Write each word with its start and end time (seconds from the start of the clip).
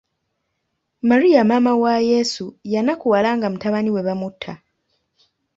Maria 1.01 1.43
maama 1.43 1.75
wa 1.83 1.99
Yesu 2.09 2.45
yanakuwala 2.73 3.29
nga 3.37 3.47
mutabani 3.51 3.89
we 3.95 4.01
bamutta. 4.07 4.53